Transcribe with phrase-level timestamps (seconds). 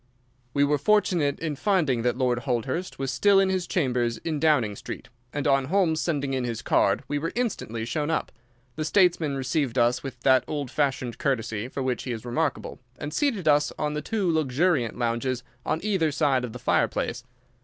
[0.51, 4.75] We were fortunate in finding that Lord Holdhurst was still in his chambers in Downing
[4.75, 8.31] Street, and on Holmes sending in his card we were instantly shown up.
[8.77, 13.13] The statesman received us with that old fashioned courtesy for which he is remarkable, and
[13.13, 17.23] seated us on the two luxuriant lounges on either side of the fireplace.